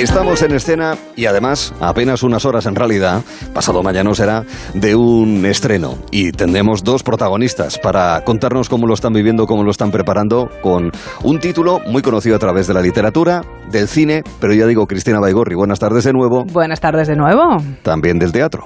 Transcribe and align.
Estamos 0.00 0.40
en 0.40 0.52
escena 0.52 0.96
y 1.14 1.26
además 1.26 1.74
apenas 1.78 2.22
unas 2.22 2.46
horas 2.46 2.64
en 2.64 2.74
realidad, 2.74 3.22
pasado 3.52 3.82
mañana 3.82 4.14
será, 4.14 4.44
de 4.72 4.96
un 4.96 5.44
estreno. 5.44 5.98
Y 6.10 6.32
tendremos 6.32 6.82
dos 6.82 7.02
protagonistas 7.02 7.78
para 7.78 8.22
contarnos 8.24 8.70
cómo 8.70 8.86
lo 8.86 8.94
están 8.94 9.12
viviendo, 9.12 9.44
cómo 9.44 9.62
lo 9.62 9.70
están 9.70 9.90
preparando, 9.90 10.48
con 10.62 10.90
un 11.22 11.38
título 11.38 11.80
muy 11.86 12.00
conocido 12.00 12.36
a 12.36 12.38
través 12.38 12.66
de 12.66 12.72
la 12.72 12.80
literatura, 12.80 13.42
del 13.70 13.88
cine, 13.88 14.22
pero 14.40 14.54
ya 14.54 14.66
digo, 14.66 14.86
Cristina 14.86 15.20
Baigorri, 15.20 15.54
buenas 15.54 15.78
tardes 15.78 16.04
de 16.04 16.14
nuevo. 16.14 16.46
Buenas 16.46 16.80
tardes 16.80 17.06
de 17.06 17.16
nuevo. 17.16 17.58
También 17.82 18.18
del 18.18 18.32
teatro. 18.32 18.64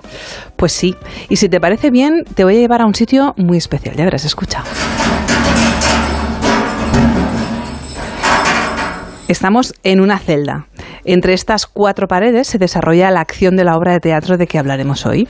Pues 0.54 0.70
sí, 0.72 0.94
y 1.28 1.34
si 1.34 1.48
te 1.48 1.60
parece 1.60 1.90
bien, 1.90 2.22
te 2.36 2.44
voy 2.44 2.58
a 2.58 2.60
llevar 2.60 2.80
a 2.80 2.86
un 2.86 2.94
sitio 2.94 3.34
muy 3.36 3.58
especial, 3.58 3.96
ya 3.96 4.04
verás, 4.04 4.24
escucha. 4.24 4.62
Estamos 9.26 9.74
en 9.82 10.00
una 10.00 10.18
celda. 10.20 10.68
Entre 11.04 11.34
estas 11.34 11.66
cuatro 11.66 12.08
paredes 12.08 12.48
se 12.48 12.58
desarrolla 12.58 13.10
la 13.10 13.20
acción 13.20 13.56
de 13.56 13.64
la 13.64 13.76
obra 13.76 13.92
de 13.92 14.00
teatro 14.00 14.36
de 14.36 14.46
que 14.46 14.58
hablaremos 14.58 15.06
hoy. 15.06 15.28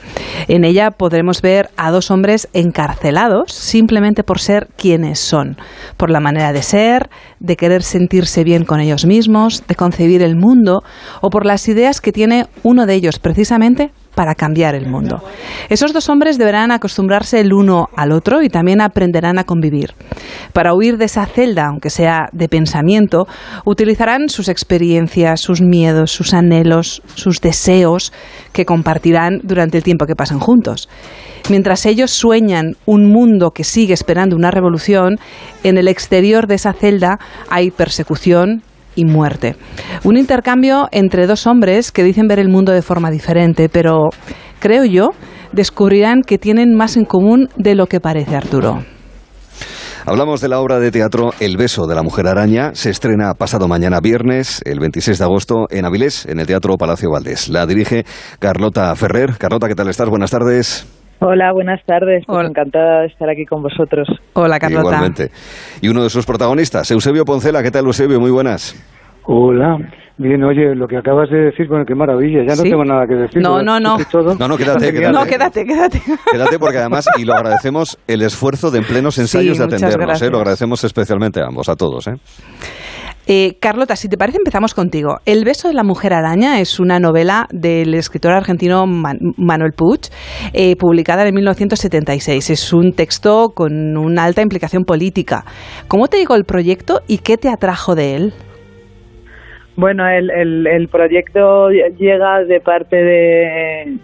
En 0.49 0.65
ella 0.65 0.91
podremos 0.91 1.43
ver 1.43 1.71
a 1.77 1.91
dos 1.91 2.11
hombres 2.11 2.49
encarcelados 2.53 3.53
simplemente 3.53 4.23
por 4.23 4.39
ser 4.39 4.69
quienes 4.77 5.19
son, 5.19 5.57
por 5.97 6.11
la 6.11 6.21
manera 6.21 6.53
de 6.53 6.63
ser, 6.63 7.11
de 7.41 7.57
querer 7.57 7.83
sentirse 7.83 8.45
bien 8.45 8.65
con 8.65 8.81
ellos 8.81 9.05
mismos, 9.05 9.67
de 9.67 9.75
concebir 9.75 10.23
el 10.23 10.37
mundo 10.37 10.83
o 11.21 11.31
por 11.31 11.45
las 11.45 11.69
ideas 11.69 12.01
que 12.01 12.13
tiene 12.13 12.47
uno 12.63 12.87
de 12.87 12.95
ellos 12.95 13.19
precisamente 13.19 13.91
para 14.15 14.35
cambiar 14.35 14.75
el 14.75 14.89
mundo. 14.89 15.23
Esos 15.69 15.93
dos 15.93 16.09
hombres 16.09 16.39
deberán 16.39 16.71
acostumbrarse 16.71 17.41
el 17.41 17.53
uno 17.53 17.89
al 17.97 18.13
otro 18.13 18.43
y 18.43 18.49
también 18.49 18.81
aprenderán 18.81 19.39
a 19.39 19.45
convivir. 19.45 19.95
Para 20.53 20.75
huir 20.75 20.97
de 20.99 21.07
esa 21.07 21.27
celda, 21.27 21.67
aunque 21.67 21.91
sea 21.91 22.29
de 22.33 22.49
pensamiento, 22.49 23.27
utilizarán 23.65 24.29
sus 24.29 24.49
experiencias, 24.49 25.41
sus 25.41 25.61
miedos, 25.61 26.13
sus 26.13 26.35
anhelos, 26.35 27.03
sus 27.15 27.41
deseos 27.41 28.13
que 28.53 28.65
compartirán 28.65 29.41
durante 29.43 29.79
el 29.79 29.85
tiempo 29.85 30.07
que 30.07 30.17
pasan 30.17 30.39
juntos. 30.39 30.89
Mientras 31.51 31.85
ellos 31.85 32.11
sueñan 32.11 32.77
un 32.87 33.11
mundo 33.11 33.51
que 33.51 33.65
sigue 33.65 33.93
esperando 33.93 34.35
una 34.37 34.51
revolución, 34.51 35.19
en 35.63 35.77
el 35.77 35.89
exterior 35.89 36.47
de 36.47 36.55
esa 36.55 36.73
celda 36.73 37.19
hay 37.51 37.71
persecución, 37.71 38.63
y 38.95 39.05
muerte. 39.05 39.57
Un 40.05 40.17
intercambio 40.17 40.89
entre 40.91 41.27
dos 41.27 41.47
hombres 41.47 41.93
que 41.93 42.05
dicen 42.05 42.29
ver 42.29 42.39
el 42.39 42.49
mundo 42.49 42.73
de 42.73 42.83
forma 42.83 43.11
diferente, 43.11 43.69
pero 43.69 44.11
creo 44.61 44.85
yo, 44.85 45.11
descubrirán 45.53 46.23
que 46.23 46.39
tienen 46.39 46.75
más 46.75 46.97
en 46.97 47.05
común 47.05 47.49
de 47.57 47.75
lo 47.75 47.87
que 47.87 48.01
parece 48.01 48.37
Arturo. 48.37 48.85
Hablamos 50.07 50.43
de 50.43 50.49
la 50.49 50.61
obra 50.61 50.79
de 50.81 50.91
teatro 50.91 51.31
El 51.41 51.57
beso 51.57 51.87
de 51.87 51.95
la 51.95 52.03
mujer 52.03 52.27
araña. 52.27 52.75
Se 52.75 52.91
estrena 52.91 53.33
pasado 53.33 53.69
mañana 53.69 54.01
viernes, 54.01 54.61
el 54.67 54.79
26 54.79 55.19
de 55.19 55.25
agosto, 55.25 55.67
en 55.71 55.87
Avilés, 55.87 56.27
en 56.27 56.41
el 56.41 56.47
Teatro 56.47 56.77
Palacio 56.77 57.11
Valdés. 57.11 57.49
La 57.49 57.65
dirige 57.65 58.05
Carlota 58.39 58.95
Ferrer. 58.97 59.39
Carlota, 59.39 59.67
¿qué 59.67 59.75
tal 59.75 59.89
estás? 59.89 60.11
Buenas 60.11 60.31
tardes. 60.31 60.87
Hola, 61.27 61.53
buenas 61.53 61.81
tardes. 61.87 62.23
Pues 62.27 62.47
encantada 62.47 63.01
de 63.01 63.07
estar 63.07 63.31
aquí 63.31 63.47
con 63.47 63.63
vosotros. 63.63 64.07
Hola, 64.35 64.59
Carlota. 64.59 64.83
Igualmente. 64.83 65.31
Y 65.81 65.89
uno 65.89 66.03
de 66.03 66.11
sus 66.11 66.27
protagonistas, 66.27 66.91
Eusebio 66.91 67.25
Poncela. 67.25 67.63
¿Qué 67.63 67.71
tal, 67.71 67.87
Eusebio? 67.87 68.21
Muy 68.21 68.31
buenas. 68.31 68.77
Hola. 69.23 69.79
Bien, 70.19 70.45
oye, 70.45 70.75
lo 70.75 70.87
que 70.87 70.99
acabas 70.99 71.31
de 71.31 71.47
decir, 71.47 71.67
bueno, 71.67 71.85
qué 71.87 71.95
maravilla, 71.95 72.45
ya 72.47 72.55
no 72.55 72.63
tengo 72.63 72.85
nada 72.85 73.07
que 73.07 73.15
decir. 73.15 73.43
No, 73.43 73.63
no, 73.63 73.81
no. 73.81 73.97
No, 74.39 74.49
no, 74.49 74.57
quédate, 74.57 74.93
quédate. 74.93 75.13
No, 75.13 75.25
quédate, 75.25 75.65
quédate. 75.65 76.03
Quédate 76.31 76.59
porque 76.59 76.79
además, 76.79 77.09
y 77.17 77.25
lo 77.25 77.33
agradecemos, 77.37 77.99
el 78.07 78.23
esfuerzo 78.23 78.71
de 78.71 78.79
en 78.79 78.85
plenos 78.85 79.19
ensayos 79.19 79.59
de 79.59 79.65
atendernos, 79.65 80.21
¿eh? 80.21 80.31
lo 80.31 80.37
agradecemos 80.37 80.85
especialmente 80.85 81.41
a 81.41 81.47
ambos, 81.47 81.69
a 81.69 81.75
todos. 81.75 82.07
¿eh? 82.07 82.15
Eh, 83.27 83.57
Carlota, 83.59 83.97
si 83.97 84.09
te 84.09 84.19
parece, 84.19 84.39
empezamos 84.39 84.75
contigo. 84.75 85.17
El 85.25 85.45
beso 85.45 85.69
de 85.69 85.75
la 85.75 85.83
mujer 85.83 86.13
araña 86.13 86.61
es 86.61 86.79
una 86.79 86.99
novela 86.99 87.47
del 87.51 87.95
escritor 87.95 88.33
argentino 88.33 88.85
Manuel 88.87 89.73
Puig, 89.73 90.01
eh, 90.53 90.77
publicada 90.77 91.27
en 91.27 91.35
1976. 91.35 92.51
Es 92.51 92.73
un 92.73 92.93
texto 92.93 93.53
con 93.55 93.97
una 93.97 94.25
alta 94.25 94.43
implicación 94.43 94.85
política. 94.85 95.45
¿Cómo 95.89 96.09
te 96.09 96.19
llegó 96.19 96.35
el 96.35 96.45
proyecto 96.45 97.01
y 97.09 97.19
qué 97.19 97.39
te 97.39 97.49
atrajo 97.49 97.95
de 97.95 98.17
él? 98.17 98.33
Bueno, 99.77 100.07
el, 100.07 100.31
el 100.67 100.89
proyecto 100.89 101.71
llega 101.71 102.45
de 102.45 102.61
parte 102.61 102.97
de 102.97 103.99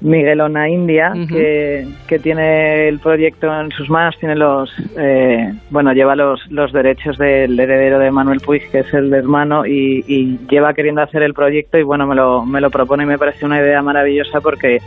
Miguelona 0.00 0.68
India, 0.68 1.12
que, 1.28 1.86
que, 2.06 2.18
tiene 2.18 2.88
el 2.88 2.98
proyecto 2.98 3.48
en 3.58 3.70
sus 3.70 3.88
manos, 3.88 4.16
tiene 4.18 4.34
los, 4.34 4.70
eh, 4.98 5.52
bueno, 5.70 5.92
lleva 5.92 6.14
los, 6.14 6.46
los 6.50 6.72
derechos 6.72 7.16
del 7.16 7.58
heredero 7.58 7.98
de 7.98 8.10
Manuel 8.10 8.40
Puig, 8.40 8.70
que 8.70 8.80
es 8.80 8.92
el 8.92 9.12
hermano, 9.14 9.64
y, 9.66 10.04
y, 10.06 10.38
lleva 10.50 10.74
queriendo 10.74 11.00
hacer 11.00 11.22
el 11.22 11.32
proyecto 11.32 11.78
y 11.78 11.82
bueno, 11.82 12.06
me 12.06 12.14
lo, 12.14 12.44
me 12.44 12.60
lo 12.60 12.70
propone 12.70 13.04
y 13.04 13.06
me 13.06 13.18
parece 13.18 13.46
una 13.46 13.60
idea 13.60 13.80
maravillosa 13.82 14.40
porque, 14.40 14.80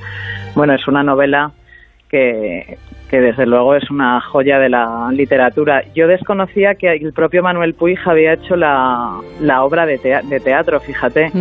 bueno, 0.55 0.73
es 0.73 0.87
una 0.87 1.03
novela 1.03 1.51
que, 2.09 2.77
que 3.09 3.19
desde 3.19 3.45
luego 3.45 3.75
es 3.75 3.89
una 3.89 4.21
joya 4.21 4.59
de 4.59 4.69
la 4.69 5.09
literatura. 5.11 5.83
Yo 5.95 6.07
desconocía 6.07 6.75
que 6.75 6.91
el 6.93 7.13
propio 7.13 7.41
Manuel 7.41 7.73
Puig 7.73 7.97
había 8.05 8.33
hecho 8.33 8.55
la, 8.55 9.19
la 9.41 9.63
obra 9.63 9.85
de, 9.85 9.97
de 9.97 10.39
teatro, 10.39 10.79
fíjate, 10.79 11.31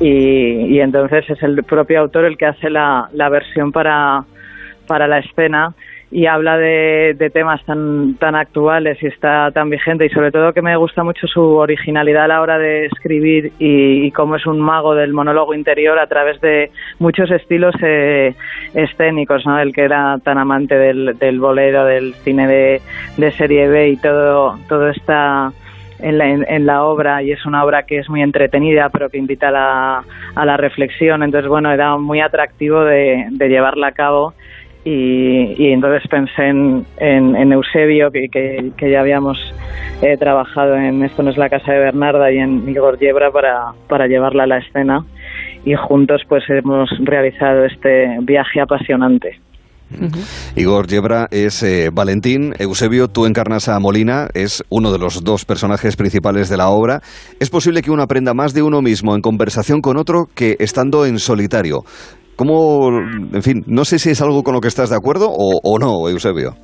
y, 0.00 0.76
y, 0.76 0.80
entonces 0.80 1.28
es 1.28 1.42
el 1.42 1.62
propio 1.64 2.00
autor 2.00 2.24
el 2.24 2.36
que 2.36 2.46
hace 2.46 2.70
la, 2.70 3.08
la 3.12 3.28
versión 3.28 3.72
para, 3.72 4.24
para 4.86 5.06
la 5.06 5.18
escena 5.18 5.74
y 6.14 6.26
habla 6.26 6.56
de, 6.56 7.30
temas 7.32 7.60
tan, 7.64 8.14
tan 8.14 8.36
actuales 8.36 9.02
y 9.02 9.06
está 9.06 9.50
tan 9.50 9.68
vigente 9.68 10.06
y 10.06 10.10
sobre 10.10 10.30
todo 10.30 10.52
que 10.52 10.62
me 10.62 10.76
gusta 10.76 11.02
mucho 11.02 11.26
su 11.26 11.40
originalidad 11.40 12.24
a 12.24 12.28
la 12.28 12.40
hora 12.40 12.56
de 12.56 12.86
escribir 12.86 13.52
y, 13.58 14.12
cómo 14.12 14.36
es 14.36 14.46
un 14.46 14.60
mago 14.60 14.94
del 14.94 15.12
monólogo 15.12 15.54
interior 15.54 15.98
a 15.98 16.06
través 16.06 16.40
de 16.40 16.70
muchos 17.00 17.32
estilos 17.32 17.74
eh, 17.82 18.32
escénicos, 18.74 19.44
¿no? 19.44 19.58
El 19.58 19.74
que 19.74 19.82
era 19.82 20.18
tan 20.22 20.38
amante 20.38 20.76
del, 20.76 21.18
del 21.18 21.40
bolero, 21.40 21.84
del 21.84 22.14
cine 22.22 22.46
de, 22.46 22.80
de 23.16 23.32
serie 23.32 23.66
B 23.66 23.88
y 23.88 23.96
todo, 23.96 24.56
todo 24.68 24.90
está 24.90 25.52
en 26.04 26.18
la, 26.18 26.28
en, 26.28 26.66
la, 26.66 26.84
obra 26.84 27.22
y 27.22 27.32
es 27.32 27.44
una 27.46 27.64
obra 27.64 27.84
que 27.84 27.98
es 27.98 28.08
muy 28.10 28.22
entretenida 28.22 28.90
pero 28.90 29.08
que 29.08 29.18
invita 29.18 29.48
a 29.48 29.52
la, 29.52 30.04
a 30.34 30.44
la 30.44 30.56
reflexión. 30.56 31.22
Entonces 31.22 31.48
bueno 31.48 31.72
era 31.72 31.96
muy 31.96 32.20
atractivo 32.20 32.84
de, 32.84 33.28
llevarla 33.38 33.88
a 33.88 33.92
cabo. 33.92 34.34
Y, 34.86 35.72
entonces 35.72 36.06
pensé 36.10 36.48
en, 36.48 36.84
en, 36.98 37.52
Eusebio, 37.52 38.10
que, 38.10 38.28
que, 38.28 38.90
ya 38.90 39.00
habíamos 39.00 39.38
eh, 40.02 40.18
trabajado 40.18 40.76
en 40.76 41.02
Esto 41.02 41.22
no 41.22 41.30
es 41.30 41.38
la 41.38 41.48
casa 41.48 41.72
de 41.72 41.78
Bernarda 41.78 42.30
y 42.30 42.36
en 42.36 42.68
Igor 42.68 42.98
Yebra 42.98 43.30
para 43.88 44.06
llevarla 44.06 44.42
a 44.42 44.46
la 44.46 44.58
escena. 44.58 45.02
Y 45.64 45.74
juntos 45.74 46.20
pues 46.28 46.44
hemos 46.50 46.90
realizado 47.00 47.64
este 47.64 48.18
viaje 48.20 48.60
apasionante. 48.60 49.40
Igor 50.56 50.86
Yebra 50.86 51.28
es 51.30 51.62
eh, 51.62 51.90
Valentín, 51.92 52.54
Eusebio, 52.58 53.08
tú 53.08 53.26
encarnas 53.26 53.68
a 53.68 53.78
Molina, 53.78 54.28
es 54.34 54.62
uno 54.68 54.92
de 54.92 54.98
los 54.98 55.24
dos 55.24 55.44
personajes 55.44 55.96
principales 55.96 56.48
de 56.48 56.56
la 56.56 56.68
obra. 56.68 57.02
Es 57.40 57.50
posible 57.50 57.82
que 57.82 57.90
uno 57.90 58.02
aprenda 58.02 58.34
más 58.34 58.54
de 58.54 58.62
uno 58.62 58.82
mismo 58.82 59.14
en 59.14 59.22
conversación 59.22 59.80
con 59.80 59.96
otro 59.96 60.28
que 60.34 60.56
estando 60.58 61.06
en 61.06 61.18
solitario. 61.18 61.84
¿Cómo, 62.36 62.88
en 63.32 63.42
fin, 63.42 63.62
no 63.66 63.84
sé 63.84 63.98
si 63.98 64.10
es 64.10 64.20
algo 64.20 64.42
con 64.42 64.54
lo 64.54 64.60
que 64.60 64.68
estás 64.68 64.90
de 64.90 64.96
acuerdo 64.96 65.30
o, 65.30 65.78
no, 65.78 66.08
Eusebio? 66.08 66.56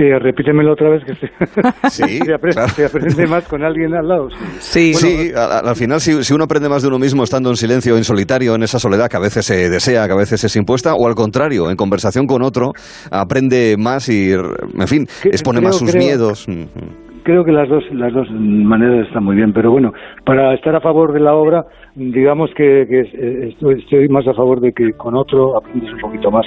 Eh, 0.00 0.18
repítemelo 0.18 0.72
otra 0.72 0.88
vez 0.88 1.04
que 1.04 1.14
sí, 1.90 2.18
se, 2.24 2.32
aprende, 2.32 3.26
más 3.26 3.46
con 3.46 3.62
alguien 3.62 3.94
al 3.94 4.08
lado. 4.08 4.28
Sí, 4.58 4.94
sí, 4.94 5.30
al, 5.34 5.76
final 5.76 6.00
si, 6.00 6.24
si, 6.24 6.32
uno 6.32 6.44
aprende 6.44 6.70
más 6.70 6.80
de 6.80 6.88
uno 6.88 6.98
mismo 6.98 7.22
estando 7.22 7.50
en 7.50 7.56
silencio, 7.56 7.98
en 7.98 8.04
solitario, 8.04 8.54
en 8.54 8.62
esa 8.62 8.78
soledad 8.78 9.08
que 9.10 9.18
a 9.18 9.20
veces 9.20 9.44
se 9.44 9.68
desea, 9.68 10.06
que 10.06 10.14
a 10.14 10.16
veces 10.16 10.42
es 10.42 10.56
impuesta, 10.56 10.94
o 10.94 11.06
al 11.06 11.14
contrario, 11.14 11.70
en 11.70 11.76
conversación 11.76 12.26
con 12.26 12.42
otro, 12.42 12.72
aprende 13.10 13.76
más 13.78 14.08
y, 14.08 14.32
en 14.32 14.88
fin, 14.88 15.06
expone 15.24 15.60
más 15.60 15.76
sus 15.76 15.94
miedos. 15.94 16.48
Mm, 16.48 16.62
mm 16.62 17.10
creo 17.22 17.44
que 17.44 17.52
las 17.52 17.68
dos, 17.68 17.84
las 17.92 18.12
dos 18.12 18.28
maneras 18.30 19.06
están 19.06 19.24
muy 19.24 19.36
bien, 19.36 19.52
pero 19.52 19.70
bueno, 19.70 19.92
para 20.24 20.54
estar 20.54 20.74
a 20.74 20.80
favor 20.80 21.12
de 21.12 21.20
la 21.20 21.34
obra, 21.34 21.64
digamos 21.94 22.50
que, 22.56 22.82
estoy, 22.82 24.08
más 24.08 24.26
a 24.26 24.34
favor 24.34 24.60
de 24.60 24.72
que 24.72 24.92
con 24.96 25.14
otro 25.14 25.56
aprendes 25.58 25.92
un 25.92 26.00
poquito 26.00 26.30
más. 26.30 26.46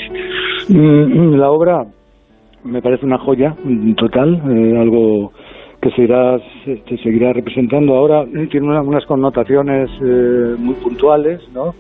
Mm, 0.69 1.35
la 1.35 1.51
obra 1.51 1.85
me 2.63 2.81
parece 2.81 3.05
una 3.05 3.17
joya 3.17 3.55
total, 3.97 4.41
eh, 4.49 4.77
algo 4.79 5.31
que 5.81 5.91
se 5.91 6.97
seguirá 7.03 7.33
representando 7.33 7.95
ahora, 7.95 8.25
tiene 8.49 8.79
unas 8.79 9.05
connotaciones 9.05 9.89
eh, 10.01 10.55
muy 10.57 10.75
puntuales, 10.75 11.41
¿no? 11.53 11.75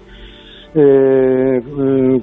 Eh, 0.75 1.61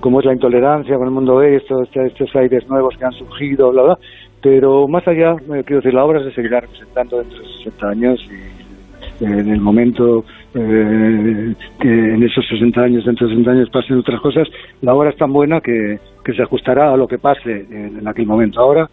como 0.00 0.18
es 0.20 0.26
la 0.26 0.34
intolerancia 0.34 0.96
con 0.96 1.06
el 1.06 1.14
mundo 1.14 1.38
gay, 1.38 1.54
estos, 1.54 1.88
estos 1.94 2.34
aires 2.36 2.68
nuevos 2.68 2.96
que 2.98 3.04
han 3.04 3.12
surgido, 3.12 3.70
bla, 3.70 3.82
bla, 3.82 3.98
pero 4.42 4.88
más 4.88 5.06
allá, 5.06 5.32
eh, 5.32 5.62
quiero 5.64 5.76
decir, 5.76 5.94
la 5.94 6.04
obra 6.04 6.22
se 6.22 6.32
seguirá 6.32 6.60
representando 6.60 7.18
dentro 7.18 7.38
de 7.38 7.48
60 7.64 7.88
años 7.88 8.20
y 8.30 9.24
eh, 9.24 9.38
en 9.38 9.50
el 9.50 9.60
momento 9.60 10.24
eh, 10.54 11.54
que 11.78 11.88
en 11.88 12.22
esos 12.22 12.46
60 12.48 12.80
años, 12.80 13.04
dentro 13.04 13.26
de 13.26 13.34
60 13.34 13.50
años 13.50 13.70
pasen 13.70 13.98
otras 13.98 14.20
cosas, 14.20 14.48
la 14.80 14.94
obra 14.94 15.10
es 15.10 15.16
tan 15.16 15.32
buena 15.32 15.60
que, 15.60 15.98
que 16.24 16.32
se 16.32 16.42
ajustará 16.42 16.92
a 16.92 16.96
lo 16.96 17.06
que 17.06 17.18
pase 17.18 17.66
en, 17.70 18.06
aquel 18.06 18.26
momento. 18.26 18.60
Ahora 18.60 18.88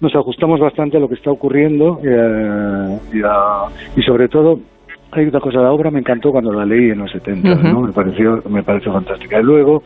nos 0.00 0.14
ajustamos 0.14 0.60
bastante 0.60 0.96
a 0.96 1.00
lo 1.00 1.08
que 1.08 1.14
está 1.14 1.30
ocurriendo 1.30 2.00
y, 3.12 3.18
y 3.98 4.02
sobre 4.02 4.28
todo 4.28 4.60
hay 5.10 5.26
otra 5.26 5.40
cosa, 5.40 5.60
la 5.60 5.72
obra 5.72 5.90
me 5.90 6.00
encantó 6.00 6.32
cuando 6.32 6.52
la 6.52 6.64
leí 6.64 6.90
en 6.90 6.98
los 6.98 7.10
70, 7.10 7.54
¿no? 7.54 7.80
Me 7.80 7.92
pareció, 7.92 8.42
me 8.48 8.62
pareció 8.62 8.92
fantástica. 8.92 9.40
Y 9.40 9.42
luego 9.42 9.82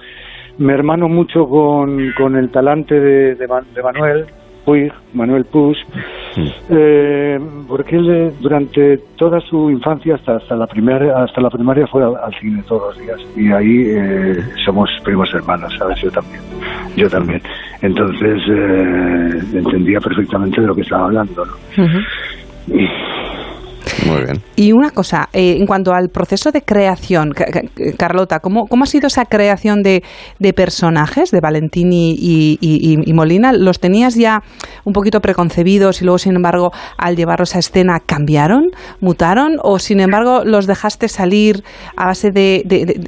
me 0.58 0.72
hermano 0.72 1.08
mucho 1.08 1.48
con, 1.48 2.12
con 2.16 2.36
el 2.36 2.50
talante 2.50 2.98
de, 2.98 3.34
de, 3.36 3.46
Manuel 3.82 4.26
Puig, 4.64 4.92
Manuel 5.12 5.44
Puig, 5.44 5.76
eh, 6.70 7.38
porque 7.68 7.96
él 7.96 8.10
eh, 8.10 8.32
durante 8.40 8.98
toda 9.16 9.40
su 9.40 9.70
infancia 9.70 10.14
hasta, 10.14 10.36
hasta 10.36 10.56
la 10.56 10.66
primaria 10.66 11.22
hasta 11.22 11.40
la 11.40 11.50
primaria 11.50 11.86
fue 11.86 12.02
al, 12.02 12.34
cine 12.40 12.62
todos 12.66 12.96
los 12.96 13.04
días 13.04 13.20
y 13.36 13.52
ahí 13.52 13.84
eh, 13.88 14.42
somos 14.64 14.90
primos 15.04 15.32
hermanos, 15.34 15.74
¿sabes? 15.78 16.00
Yo 16.00 16.10
también, 16.10 16.40
yo 16.96 17.08
también. 17.08 17.42
Entonces 17.80 18.40
entendía 19.52 20.00
perfectamente 20.00 20.60
de 20.60 20.66
lo 20.66 20.74
que 20.74 20.82
estaba 20.82 21.06
hablando, 21.06 21.44
¿no? 21.44 21.52
Muy 24.12 24.24
bien. 24.24 24.42
Y 24.56 24.72
una 24.72 24.90
cosa, 24.90 25.28
eh, 25.32 25.56
en 25.58 25.66
cuanto 25.66 25.92
al 25.92 26.08
proceso 26.08 26.50
de 26.50 26.62
creación, 26.62 27.32
Carlota, 27.98 28.40
¿cómo, 28.40 28.66
cómo 28.66 28.84
ha 28.84 28.86
sido 28.86 29.06
esa 29.06 29.24
creación 29.24 29.82
de, 29.82 30.02
de 30.38 30.52
personajes 30.52 31.30
de 31.30 31.40
Valentín 31.40 31.90
y, 31.92 33.12
Molina? 33.12 33.52
¿Los 33.52 33.80
tenías 33.80 34.14
ya 34.14 34.42
un 34.84 34.92
poquito 34.92 35.20
preconcebidos 35.20 36.02
y 36.02 36.04
luego, 36.04 36.18
sin 36.18 36.36
embargo, 36.36 36.70
al 36.96 37.16
llevarlos 37.16 37.54
a 37.56 37.58
escena 37.58 38.00
cambiaron, 38.00 38.70
mutaron 39.00 39.56
o, 39.62 39.78
sin 39.78 40.00
embargo, 40.00 40.42
los 40.44 40.66
dejaste 40.66 41.08
salir 41.08 41.62
a 41.96 42.06
base 42.06 42.30
de, 42.30 42.62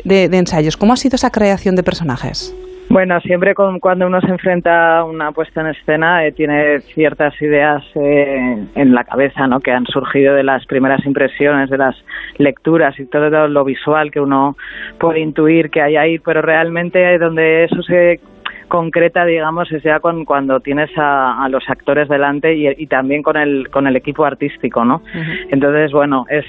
de 0.04 0.36
ensayos? 0.36 0.76
¿Cómo 0.76 0.92
ha 0.92 0.96
sido 0.96 1.16
esa 1.16 1.30
creación 1.30 1.74
de 1.74 1.82
personajes? 1.82 2.54
Bueno, 2.94 3.18
siempre 3.22 3.56
cuando 3.56 4.06
uno 4.06 4.20
se 4.20 4.28
enfrenta 4.28 4.98
a 4.98 5.04
una 5.04 5.32
puesta 5.32 5.62
en 5.62 5.66
escena 5.66 6.24
eh, 6.24 6.30
tiene 6.30 6.78
ciertas 6.78 7.34
ideas 7.42 7.82
eh, 7.96 8.68
en 8.72 8.94
la 8.94 9.02
cabeza, 9.02 9.48
¿no? 9.48 9.58
Que 9.58 9.72
han 9.72 9.84
surgido 9.86 10.32
de 10.36 10.44
las 10.44 10.64
primeras 10.66 11.04
impresiones, 11.04 11.70
de 11.70 11.78
las 11.78 11.96
lecturas 12.38 12.96
y 13.00 13.06
todo 13.06 13.48
lo 13.48 13.64
visual 13.64 14.12
que 14.12 14.20
uno 14.20 14.56
puede 15.00 15.18
intuir 15.18 15.70
que 15.70 15.82
hay 15.82 15.96
ahí, 15.96 16.20
pero 16.20 16.40
realmente 16.40 17.18
donde 17.18 17.64
eso 17.64 17.82
se 17.82 18.20
concreta, 18.68 19.24
digamos, 19.24 19.70
es 19.72 19.82
ya 19.82 20.00
con, 20.00 20.24
cuando 20.24 20.60
tienes 20.60 20.90
a, 20.96 21.46
los 21.50 21.68
actores 21.68 22.08
delante 22.08 22.54
y, 22.54 22.86
también 22.86 23.22
con 23.22 23.36
el, 23.36 23.68
con 23.70 23.86
el 23.86 23.96
equipo 23.96 24.24
artístico, 24.24 24.84
¿no? 24.84 25.02
Entonces, 25.50 25.92
bueno, 25.92 26.24
es 26.28 26.44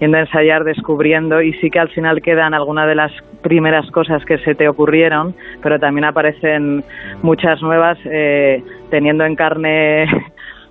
yendo 0.00 0.18
a 0.18 0.20
ensayar, 0.20 0.64
descubriendo 0.64 1.42
y 1.42 1.52
sí 1.54 1.70
que 1.70 1.78
al 1.78 1.88
final 1.90 2.22
quedan 2.22 2.54
algunas 2.54 2.86
de 2.86 2.94
las 2.94 3.12
primeras 3.42 3.90
cosas 3.90 4.24
que 4.24 4.38
se 4.38 4.54
te 4.54 4.68
ocurrieron, 4.68 5.34
pero 5.62 5.78
también 5.78 6.04
aparecen 6.04 6.84
muchas 7.22 7.60
nuevas 7.62 7.98
eh, 8.04 8.62
teniendo 8.90 9.24
en 9.24 9.36
carne 9.36 10.06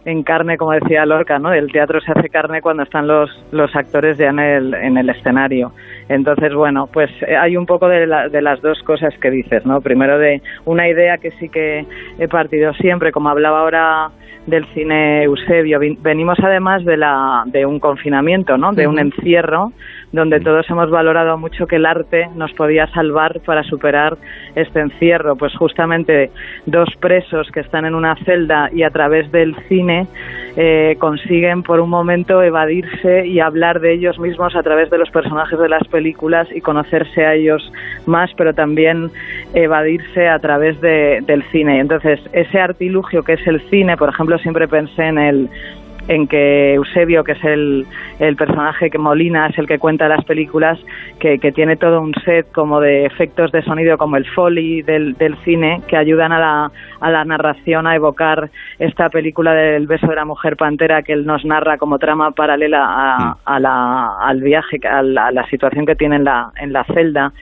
en 0.05 0.23
carne, 0.23 0.57
como 0.57 0.71
decía 0.71 1.05
Lorca, 1.05 1.39
¿no? 1.39 1.53
El 1.53 1.71
teatro 1.71 2.01
se 2.01 2.11
hace 2.11 2.29
carne 2.29 2.61
cuando 2.61 2.83
están 2.83 3.07
los, 3.07 3.29
los 3.51 3.73
actores 3.75 4.17
ya 4.17 4.29
en 4.29 4.39
el, 4.39 4.73
en 4.73 4.97
el 4.97 5.09
escenario. 5.09 5.71
Entonces, 6.09 6.53
bueno, 6.53 6.87
pues 6.91 7.09
eh, 7.25 7.35
hay 7.35 7.55
un 7.55 7.65
poco 7.65 7.87
de, 7.87 8.05
de 8.07 8.41
las 8.41 8.61
dos 8.61 8.81
cosas 8.83 9.13
que 9.19 9.31
dices, 9.31 9.65
¿no? 9.65 9.81
Primero 9.81 10.17
de 10.19 10.41
una 10.65 10.87
idea 10.89 11.17
que 11.17 11.31
sí 11.31 11.49
que 11.49 11.85
he 12.19 12.27
partido 12.27 12.73
siempre, 12.73 13.11
como 13.11 13.29
hablaba 13.29 13.61
ahora 13.61 14.11
del 14.45 14.65
cine 14.73 15.23
Eusebio. 15.23 15.79
Venimos 15.79 16.37
además 16.41 16.83
de, 16.85 16.97
la, 16.97 17.43
de 17.45 17.65
un 17.65 17.79
confinamiento, 17.79 18.57
¿no? 18.57 18.73
de 18.73 18.87
un 18.87 18.99
encierro, 18.99 19.71
donde 20.13 20.39
todos 20.39 20.69
hemos 20.69 20.91
valorado 20.91 21.37
mucho 21.39 21.65
que 21.65 21.77
el 21.77 21.87
arte 21.87 22.29
nos 22.35 22.53
podía 22.53 22.85
salvar 22.87 23.41
para 23.41 23.63
superar 23.63 24.15
este 24.55 24.79
encierro. 24.79 25.35
Pues 25.35 25.53
justamente 25.57 26.29
dos 26.67 26.89
presos 26.99 27.49
que 27.51 27.61
están 27.61 27.85
en 27.85 27.95
una 27.95 28.15
celda 28.23 28.69
y 28.71 28.83
a 28.83 28.91
través 28.91 29.31
del 29.31 29.55
cine 29.67 30.07
eh, 30.55 30.95
consiguen 30.99 31.63
por 31.63 31.79
un 31.79 31.89
momento 31.89 32.43
evadirse 32.43 33.25
y 33.25 33.39
hablar 33.39 33.79
de 33.79 33.93
ellos 33.93 34.19
mismos 34.19 34.55
a 34.55 34.61
través 34.61 34.91
de 34.91 34.99
los 34.99 35.09
personajes 35.09 35.57
de 35.57 35.67
las 35.67 35.87
películas 35.87 36.47
y 36.53 36.61
conocerse 36.61 37.25
a 37.25 37.33
ellos 37.33 37.73
más, 38.05 38.29
pero 38.37 38.53
también 38.53 39.09
evadirse 39.55 40.27
a 40.27 40.37
través 40.37 40.79
de, 40.79 41.23
del 41.25 41.41
cine. 41.51 41.79
Entonces, 41.79 42.19
ese 42.33 42.59
artilugio 42.59 43.23
que 43.23 43.33
es 43.33 43.47
el 43.47 43.59
cine, 43.71 43.97
por 43.97 44.09
ejemplo, 44.09 44.37
siempre 44.37 44.67
pensé 44.67 45.05
en 45.05 45.17
el 45.17 45.49
en 46.07 46.27
que 46.27 46.73
Eusebio, 46.73 47.23
que 47.23 47.33
es 47.33 47.43
el, 47.43 47.85
el, 48.19 48.35
personaje 48.35 48.89
que 48.89 48.97
Molina 48.97 49.47
es 49.47 49.57
el 49.57 49.67
que 49.67 49.79
cuenta 49.79 50.07
las 50.07 50.23
películas, 50.25 50.79
que, 51.19 51.39
que, 51.39 51.51
tiene 51.51 51.75
todo 51.77 52.01
un 52.01 52.13
set 52.25 52.51
como 52.51 52.79
de 52.79 53.05
efectos 53.05 53.51
de 53.51 53.61
sonido 53.63 53.97
como 53.97 54.17
el 54.17 54.25
foley 54.25 54.81
del, 54.81 55.13
del 55.13 55.37
cine 55.43 55.81
que 55.87 55.97
ayudan 55.97 56.31
a 56.31 56.39
la, 56.39 56.71
a 56.99 57.11
la 57.11 57.23
narración 57.25 57.87
a 57.87 57.95
evocar 57.95 58.49
esta 58.79 59.09
película 59.09 59.53
del 59.53 59.87
beso 59.87 60.07
de 60.07 60.15
la 60.15 60.25
mujer 60.25 60.57
pantera 60.57 61.03
que 61.03 61.13
él 61.13 61.25
nos 61.25 61.45
narra 61.45 61.77
como 61.77 61.99
trama 61.99 62.31
paralela 62.31 62.83
a, 62.83 63.19
mm. 63.19 63.35
a 63.45 63.59
la, 63.59 64.17
al 64.19 64.41
viaje, 64.41 64.79
a 64.87 65.01
la, 65.01 65.27
a 65.27 65.31
la 65.31 65.47
situación 65.47 65.85
que 65.85 65.95
tiene 65.95 66.17
en 66.17 66.25
la, 66.25 66.51
en 66.57 66.73
la 66.73 66.83
celda 66.85 67.33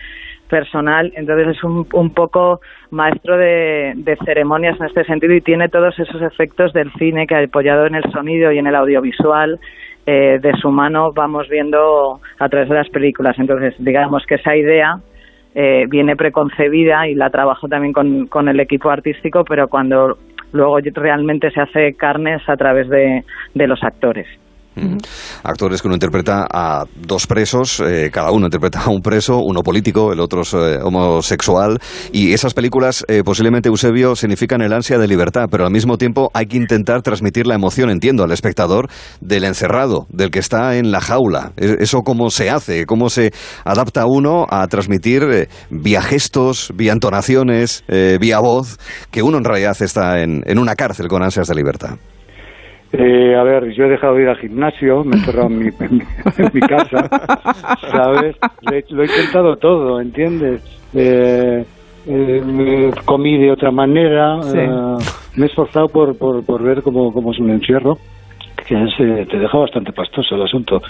personal, 0.51 1.13
entonces 1.15 1.55
es 1.55 1.63
un, 1.63 1.87
un 1.93 2.13
poco 2.13 2.59
maestro 2.91 3.37
de, 3.37 4.17
ceremonias 4.25 4.77
en 4.79 4.87
este 4.87 5.05
sentido 5.05 5.33
y 5.33 5.41
tiene 5.41 5.69
todos 5.69 5.97
esos 5.97 6.21
efectos 6.21 6.73
del 6.73 6.91
cine 6.99 7.25
que 7.25 7.35
apoyado 7.35 7.87
en 7.87 7.95
el 7.95 8.03
sonido 8.11 8.51
y 8.51 8.59
en 8.59 8.67
el 8.67 8.75
audiovisual. 8.75 9.59
Eh, 10.05 10.39
de 10.41 10.53
su 10.53 10.71
mano 10.71 11.13
vamos 11.13 11.47
viendo 11.47 12.19
a 12.39 12.49
través 12.49 12.67
de 12.69 12.75
las 12.75 12.89
películas. 12.89 13.37
Entonces, 13.39 13.75
digamos 13.77 14.25
que 14.25 14.35
esa 14.35 14.55
idea 14.55 14.97
eh, 15.55 15.85
viene 15.87 16.15
preconcebida 16.15 17.07
y 17.07 17.15
la 17.15 17.29
trabajo 17.29 17.67
también 17.67 17.93
con, 17.93 18.49
el 18.49 18.59
equipo 18.59 18.89
artístico, 18.89 19.45
pero 19.45 19.69
cuando 19.69 20.17
luego 20.51 20.79
realmente 20.95 21.49
se 21.51 21.61
hace 21.61 21.93
carnes 21.93 22.41
a 22.49 22.57
través 22.57 22.89
de 22.89 23.23
los 23.67 23.81
actores. 23.83 24.27
Actores 25.43 25.81
que 25.81 25.87
uno 25.87 25.95
interpreta 25.95 26.47
a 26.49 26.85
dos 26.95 27.27
presos, 27.27 27.81
eh, 27.81 28.09
cada 28.11 28.31
uno 28.31 28.47
interpreta 28.47 28.83
a 28.83 28.89
un 28.89 29.01
preso, 29.01 29.39
uno 29.39 29.61
político, 29.63 30.13
el 30.13 30.19
otro 30.19 30.43
eh, 30.43 30.79
homosexual, 30.81 31.77
y 32.13 32.31
esas 32.33 32.53
películas 32.53 33.03
eh, 33.07 33.21
posiblemente, 33.23 33.67
Eusebio, 33.67 34.15
significan 34.15 34.61
el 34.61 34.71
ansia 34.71 34.97
de 34.97 35.07
libertad, 35.07 35.47
pero 35.51 35.65
al 35.65 35.71
mismo 35.71 35.97
tiempo 35.97 36.31
hay 36.33 36.45
que 36.45 36.57
intentar 36.57 37.01
transmitir 37.01 37.47
la 37.47 37.55
emoción, 37.55 37.89
entiendo, 37.89 38.23
al 38.23 38.31
espectador 38.31 38.89
del 39.19 39.43
encerrado, 39.43 40.07
del 40.09 40.31
que 40.31 40.39
está 40.39 40.77
en 40.77 40.91
la 40.91 41.01
jaula. 41.01 41.51
E, 41.57 41.77
¿Eso 41.81 42.01
cómo 42.03 42.29
se 42.29 42.49
hace? 42.49 42.85
¿Cómo 42.85 43.09
se 43.09 43.33
adapta 43.65 44.05
uno 44.05 44.45
a 44.49 44.65
transmitir 44.67 45.49
vía 45.69 46.01
gestos, 46.01 46.71
vía 46.75 46.93
entonaciones, 46.93 47.83
vía 48.19 48.39
voz, 48.39 48.77
que 49.11 49.21
uno 49.21 49.37
en 49.37 49.43
realidad 49.43 49.75
está 49.81 50.21
en, 50.21 50.43
en 50.45 50.59
una 50.59 50.75
cárcel 50.75 51.07
con 51.07 51.23
ansias 51.23 51.47
de 51.47 51.55
libertad? 51.55 51.97
Eh, 52.93 53.35
a 53.35 53.43
ver, 53.43 53.71
yo 53.71 53.85
he 53.85 53.89
dejado 53.89 54.15
de 54.15 54.23
ir 54.23 54.29
al 54.29 54.37
gimnasio, 54.37 55.03
me 55.05 55.15
he 55.15 55.19
encerrado 55.19 55.47
en 55.47 55.59
mi, 55.59 55.67
en 55.67 56.51
mi, 56.53 56.59
casa, 56.59 57.09
¿sabes? 57.89 58.35
lo 58.89 59.03
he 59.03 59.05
intentado 59.05 59.55
todo, 59.55 60.01
¿entiendes? 60.01 60.61
Eh, 60.93 61.63
eh, 62.05 62.91
comí 63.05 63.37
de 63.37 63.51
otra 63.51 63.71
manera, 63.71 64.39
eh, 64.53 64.69
me 65.35 65.45
he 65.45 65.47
esforzado 65.47 65.87
por, 65.87 66.17
por, 66.17 66.43
por 66.43 66.61
ver 66.63 66.81
cómo, 66.81 67.13
cómo 67.13 67.31
es 67.31 67.39
un 67.39 67.51
encierro 67.51 67.97
que 68.67 68.75
es, 68.75 68.95
te 68.97 69.39
deja 69.39 69.57
bastante 69.57 69.91
pastoso 69.91 70.35
el 70.35 70.43
asunto. 70.43 70.81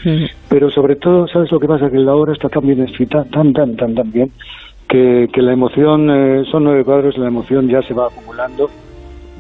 Pero 0.50 0.70
sobre 0.70 0.96
todo, 0.98 1.28
¿sabes 1.28 1.52
lo 1.52 1.60
que 1.60 1.68
pasa? 1.68 1.90
Que 1.90 1.98
la 1.98 2.14
obra 2.14 2.34
está 2.34 2.50
tan 2.50 2.66
bien 2.66 2.82
escrita, 2.82 3.24
tan, 3.26 3.54
tan, 3.54 3.76
tan, 3.76 3.96
tan 3.96 4.12
bien, 4.12 4.32
que, 4.90 5.30
que 5.32 5.42
la 5.42 5.54
emoción, 5.54 6.46
son 6.52 6.64
nueve 6.66 6.84
cuadros, 6.84 7.18
la 7.18 7.28
emoción 7.28 7.70
ya 7.70 7.82
se 7.84 7.94
va 7.94 8.08
acumulando 8.08 8.70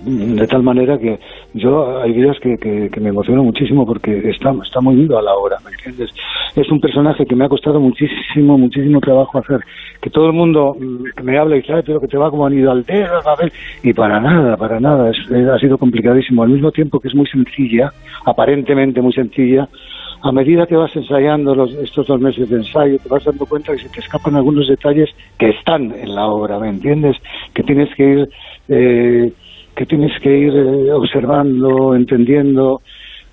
de 0.03 0.48
tal 0.48 0.63
manera 0.63 0.98
que 0.98 1.20
yo 1.53 2.01
hay 2.01 2.13
días 2.13 2.38
que, 2.39 2.58
que, 2.58 3.00
me 3.00 3.10
emociono 3.10 3.43
muchísimo 3.43 3.86
porque 3.86 4.29
está, 4.29 4.51
muy 4.81 4.96
unido 4.96 5.20
a 5.20 5.22
la 5.22 5.34
obra, 5.34 5.58
¿me 5.63 5.72
entiendes? 5.72 6.10
Es 6.55 6.70
un 6.72 6.79
personaje 6.79 7.25
que 7.25 7.36
me 7.36 7.46
ha 7.46 7.50
costado 7.50 7.79
muchísimo, 7.79 8.58
muchísimo 8.58 9.00
trabajo 9.00 9.38
hacer. 9.38 9.60
Que 10.01 10.10
todo 10.10 10.27
el 10.27 10.34
mundo 10.34 10.75
mm, 10.79 11.24
me 11.24 11.38
habla 11.38 11.55
y 11.55 11.62
dice, 11.62 11.84
pero 11.86 12.01
que 12.01 12.08
te 12.08 12.17
va 12.17 12.31
como 12.31 12.50
ido 12.50 12.72
al 12.72 12.84
dedo, 12.84 13.20
y 13.84 13.93
para 13.93 14.20
nada, 14.20 14.58
para 14.58 14.79
nada, 14.79 15.12
ha 15.12 15.60
sido 15.60 15.77
complicadísimo. 15.77 16.43
Al 16.43 16.50
mismo 16.50 16.72
tiempo 16.72 17.00
que 17.00 17.08
es 17.08 17.15
muy 17.15 17.27
sencilla, 17.27 17.91
aparentemente 18.25 19.01
muy 19.01 19.13
sencilla, 19.13 19.67
a 20.24 20.31
medida 20.31 20.67
que 20.67 20.75
vas 20.75 20.96
ensayando 20.96 21.55
los, 21.55 21.74
estos 21.75 22.08
dos 22.08 22.20
meses 22.20 22.50
de 22.50 22.58
ensayo, 22.58 22.98
te 23.00 23.10
vas 23.10 23.24
dando 23.24 23.46
cuenta 23.46 23.72
que 23.74 23.79
se 23.79 23.89
te 23.89 24.00
escapan 24.00 24.36
algunos 24.36 24.67
detalles 24.67 25.10
que 25.38 25.50
están 25.50 25.91
en 25.91 26.13
la 26.13 26.27
obra, 26.27 26.60
¿me 26.60 26.70
entiendes? 26.70 27.17
Que 27.53 27.63
tienes 27.63 27.93
que 27.96 28.03
ir... 28.03 28.29
Eh, 28.70 29.34
que 29.81 29.88
tienes 29.88 30.11
que 30.21 30.29
ir 30.29 30.53
eh, 30.55 30.91
observando, 30.93 31.95
entendiendo. 31.95 32.81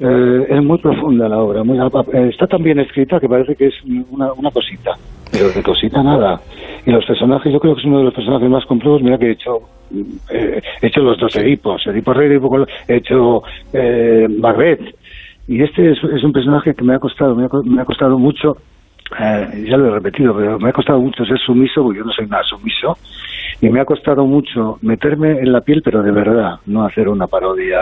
Eh, 0.00 0.46
es 0.48 0.62
muy 0.62 0.78
profunda 0.78 1.28
la 1.28 1.38
obra, 1.38 1.62
muy, 1.62 1.76
eh, 1.78 2.28
está 2.30 2.46
tan 2.46 2.62
bien 2.62 2.78
escrita 2.78 3.20
que 3.20 3.28
parece 3.28 3.54
que 3.54 3.66
es 3.66 3.74
una, 4.10 4.32
una 4.32 4.50
cosita, 4.50 4.92
pero 5.30 5.50
de 5.50 5.62
cosita 5.62 6.02
nada. 6.02 6.40
Y 6.86 6.90
los 6.90 7.04
personajes, 7.04 7.52
yo 7.52 7.60
creo 7.60 7.74
que 7.74 7.80
es 7.80 7.86
uno 7.86 7.98
de 7.98 8.04
los 8.04 8.14
personajes 8.14 8.48
más 8.48 8.64
complejos. 8.64 9.02
Mira 9.02 9.18
que 9.18 9.26
he 9.26 9.32
hecho, 9.32 9.58
he 10.30 10.86
hecho 10.86 11.00
los 11.02 11.18
dos 11.18 11.36
Edipos, 11.36 11.86
Edipo 11.86 12.14
Rey, 12.14 12.28
Edipo 12.30 12.66
he 12.86 12.96
hecho 12.96 13.42
eh, 13.74 14.26
Y 15.48 15.62
este 15.62 15.90
es, 15.90 15.98
es, 16.02 16.24
un 16.24 16.32
personaje 16.32 16.72
que 16.72 16.84
me 16.84 16.94
ha 16.94 16.98
costado, 16.98 17.34
me 17.34 17.44
ha, 17.44 17.48
me 17.62 17.82
ha 17.82 17.84
costado 17.84 18.18
mucho 18.18 18.56
eh, 19.18 19.66
ya 19.68 19.76
lo 19.76 19.88
he 19.88 19.90
repetido, 19.90 20.36
pero 20.36 20.58
me 20.58 20.68
ha 20.68 20.72
costado 20.72 21.00
mucho 21.00 21.24
ser 21.24 21.38
sumiso, 21.38 21.82
porque 21.82 21.98
yo 21.98 22.04
no 22.04 22.12
soy 22.12 22.26
nada 22.26 22.42
sumiso, 22.44 22.96
y 23.60 23.68
me 23.68 23.80
ha 23.80 23.84
costado 23.84 24.24
mucho 24.24 24.78
meterme 24.82 25.40
en 25.40 25.52
la 25.52 25.60
piel, 25.60 25.82
pero 25.84 26.02
de 26.02 26.12
verdad, 26.12 26.60
no 26.66 26.84
hacer 26.84 27.08
una 27.08 27.26
parodia 27.26 27.80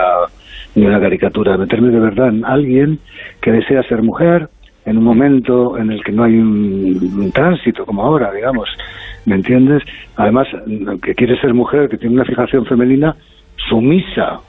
ni 0.74 0.86
una 0.86 1.00
caricatura, 1.00 1.56
meterme 1.56 1.90
de 1.90 2.00
verdad 2.00 2.28
en 2.28 2.44
alguien 2.44 2.98
que 3.40 3.52
desea 3.52 3.82
ser 3.82 4.02
mujer, 4.02 4.48
en 4.86 4.98
un 4.98 5.04
momento 5.04 5.76
en 5.76 5.90
el 5.90 6.02
que 6.02 6.12
no 6.12 6.24
hay 6.24 6.36
un, 6.36 7.30
tránsito 7.34 7.84
como 7.84 8.02
ahora, 8.02 8.32
digamos, 8.32 8.68
¿me 9.24 9.34
entiendes? 9.34 9.82
Además, 10.16 10.46
que 11.02 11.14
quiere 11.14 11.38
ser 11.40 11.52
mujer, 11.52 11.88
que 11.88 11.98
tiene 11.98 12.14
una 12.14 12.24
fijación 12.24 12.64
femenina 12.64 13.16
sumisa, 13.68 14.40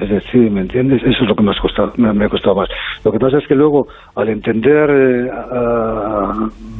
es 0.00 0.08
decir, 0.08 0.50
¿me 0.50 0.62
entiendes? 0.62 1.02
Eso 1.02 1.22
es 1.22 1.28
lo 1.28 1.34
que 1.34 1.42
me 1.42 1.50
ha 1.50 1.60
costado, 1.60 1.92
me, 1.96 2.24
ha 2.24 2.28
costado 2.28 2.56
más. 2.56 2.68
Lo 3.04 3.12
que 3.12 3.18
pasa 3.18 3.38
es 3.38 3.46
que 3.46 3.54
luego, 3.54 3.86
al 4.14 4.28
entender 4.28 4.90
eh, 4.90 5.30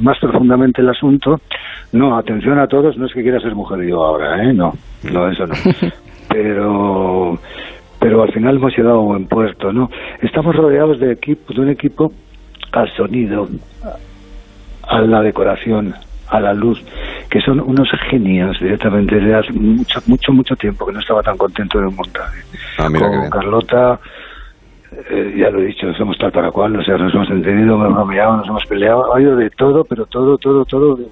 más 0.01 0.19
profundamente 0.19 0.81
el 0.81 0.89
asunto, 0.89 1.37
no, 1.93 2.17
atención 2.17 2.59
a 2.59 2.67
todos, 2.67 2.97
no 2.97 3.07
es 3.07 3.13
que 3.13 3.23
quiera 3.23 3.41
ser 3.41 3.55
mujer 3.55 3.87
yo 3.87 4.03
ahora, 4.03 4.43
¿eh? 4.43 4.53
No, 4.53 4.73
no, 5.13 5.29
eso 5.29 5.47
no. 5.47 5.55
Pero 6.29 7.39
pero 7.99 8.23
al 8.23 8.33
final 8.33 8.57
hemos 8.57 8.75
llegado 8.75 9.01
a 9.01 9.05
buen 9.05 9.27
puerto, 9.27 9.73
¿no? 9.73 9.91
Estamos 10.23 10.57
rodeados 10.57 10.99
de 11.01 11.13
equipo, 11.13 11.53
de 11.53 11.61
un 11.61 11.69
equipo 11.69 12.13
al 12.73 12.89
sonido, 12.97 13.47
a 14.89 15.01
la 15.03 15.21
decoración, 15.21 15.93
a 16.31 16.41
la 16.41 16.55
luz, 16.55 16.83
que 17.29 17.41
son 17.41 17.61
unos 17.61 17.89
genios 18.09 18.59
directamente 18.61 19.17
desde 19.17 19.35
hace 19.35 19.53
mucho, 19.53 20.01
mucho, 20.07 20.33
mucho 20.33 20.57
tiempo 20.57 20.87
que 20.87 20.93
no 20.93 21.01
estaba 21.01 21.23
tan 21.23 21.37
contento 21.37 21.81
de 21.81 21.87
un 21.87 21.97
montaje. 21.97 22.41
Ah, 22.79 22.89
Con 22.91 23.31
Carlota, 23.31 24.01
eh, 25.11 25.35
ya 25.37 25.51
lo 25.51 25.61
he 25.61 25.67
dicho, 25.67 25.93
somos 25.95 26.19
tal 26.19 26.33
para 26.33 26.51
cual, 26.51 26.77
o 26.77 26.85
sea, 26.85 26.97
nos 26.97 27.15
hemos 27.15 27.31
entendido, 27.31 27.77
nos 27.77 27.91
hemos 27.91 28.09
peleado, 28.09 28.37
nos 28.37 28.49
hemos 28.49 28.67
peleado, 28.67 29.15
ha 29.15 29.21
ido 29.21 29.37
de 29.37 29.51
todo, 29.51 29.85
pero 29.85 30.07
todo, 30.07 30.39
todo, 30.39 30.65
todo 30.65 30.97
de 30.97 31.07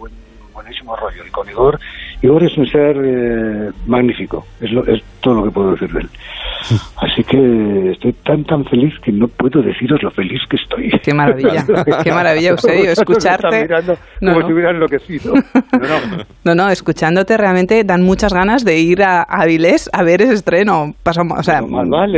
buenísimo 0.52 0.96
rollo. 0.96 1.24
Y 1.26 1.30
con 1.30 1.48
Igor, 1.48 1.78
Igor 2.20 2.42
es 2.42 2.56
un 2.58 2.66
ser 2.66 2.96
eh, 3.04 3.70
magnífico, 3.86 4.44
es, 4.60 4.70
es 4.88 5.02
todo 5.20 5.34
lo 5.34 5.44
que 5.44 5.50
puedo 5.50 5.72
decir 5.72 5.92
de 5.92 6.00
él. 6.00 6.08
Así 6.96 7.22
que 7.22 7.92
estoy 7.92 8.12
tan, 8.24 8.44
tan 8.44 8.64
feliz 8.64 8.92
que 9.04 9.12
no 9.12 9.28
puedo 9.28 9.62
deciros 9.62 10.02
lo 10.02 10.10
feliz 10.10 10.40
que 10.50 10.56
estoy. 10.56 10.90
Qué 11.02 11.14
maravilla, 11.14 11.64
qué 12.02 12.12
maravilla, 12.12 12.50
Eusebio, 12.50 12.90
escucharte. 12.90 13.62
Mirando 13.62 13.96
no, 14.20 14.34
como 14.34 14.46
si 14.46 14.52
hubiera 14.52 14.70
enloquecido. 14.70 15.34
No, 16.44 16.54
no, 16.54 16.68
escuchándote 16.68 17.36
realmente 17.36 17.84
dan 17.84 18.02
muchas 18.02 18.32
ganas 18.32 18.64
de 18.64 18.78
ir 18.78 19.02
a 19.02 19.22
Avilés 19.22 19.88
a 19.92 20.02
ver 20.02 20.22
ese 20.22 20.34
estreno. 20.34 20.94
Pasamos, 21.02 21.38
o 21.38 21.42
sea, 21.42 21.60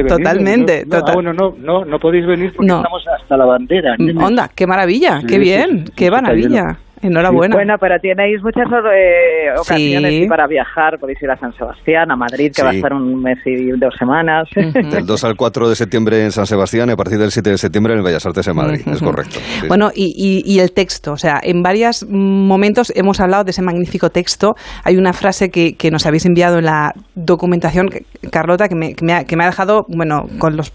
totalmente. 0.09 0.85
No, 0.87 0.99
total. 0.99 1.15
bueno, 1.15 1.33
no, 1.35 1.55
no, 1.59 1.85
no 1.85 1.99
podéis 1.99 2.27
venir 2.27 2.53
porque 2.55 2.73
estamos 2.73 3.05
hasta 3.21 3.37
la 3.37 3.45
bandera. 3.45 3.97
Onda, 4.17 4.51
qué 4.55 4.67
maravilla, 4.67 5.21
qué 5.27 5.39
bien, 5.39 5.85
qué 5.95 6.11
maravilla. 6.11 6.79
Enhorabuena. 7.03 7.57
Bueno, 7.57 7.75
pero 7.81 7.99
tenéis 7.99 8.43
muchas 8.43 8.67
eh, 8.95 9.49
ocasiones 9.59 10.29
para 10.29 10.47
viajar. 10.47 10.99
Podéis 10.99 11.23
ir 11.23 11.31
a 11.31 11.37
San 11.37 11.53
Sebastián, 11.55 12.11
a 12.11 12.17
Madrid, 12.17 12.53
que 12.55 12.63
va 12.63 12.71
a 12.71 12.75
estar 12.75 12.93
un 12.93 13.23
mes 13.23 13.39
y 13.47 13.71
dos 13.79 13.95
semanas. 13.99 14.49
Del 14.55 15.07
2 15.07 15.25
al 15.25 15.35
4 15.35 15.69
de 15.71 15.75
septiembre 15.77 16.25
en 16.25 16.31
San 16.31 16.45
Sebastián 16.45 16.91
y 16.91 16.93
a 16.93 16.97
partir 16.97 17.19
del 17.19 17.31
7 17.31 17.51
de 17.51 17.59
septiembre 17.59 17.95
en 17.95 18.05
Bellas 18.05 18.27
Artes 18.27 18.47
en 18.49 18.57
Madrid. 18.57 18.83
Es 18.87 19.01
correcto. 19.01 19.39
Bueno, 19.67 19.91
y, 19.95 20.43
y, 20.45 20.59
el 20.59 20.73
texto. 20.73 21.13
O 21.13 21.17
sea, 21.17 21.41
en 21.43 21.63
varios 21.63 22.07
momentos 22.07 22.93
hemos 22.95 23.19
hablado 23.21 23.45
de 23.45 23.53
ese 23.53 23.63
magnífico 23.63 24.11
texto. 24.11 24.55
Hay 24.85 24.97
una 24.97 25.15
frase 25.15 25.49
que, 25.49 25.77
que 25.77 25.91
nos 25.91 26.05
habéis 26.05 26.27
enviado 26.27 26.59
en 26.59 26.67
la 26.67 26.93
documentación, 27.15 27.89
Carlota, 28.31 28.69
que 28.69 28.75
me, 28.75 28.95
que 28.95 29.07
me, 29.07 29.15
ha, 29.15 29.25
que 29.25 29.37
me 29.37 29.45
ha 29.45 29.47
dejado, 29.47 29.87
bueno, 29.89 30.25
con 30.39 30.57
los 30.57 30.71